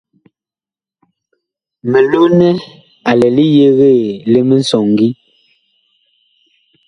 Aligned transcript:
Milonɛ 1.91 2.49
a 3.09 3.11
lɛ 3.19 3.27
li 3.37 3.45
yegee 3.57 4.07
li 4.31 4.39
misɔŋgi. 4.47 5.09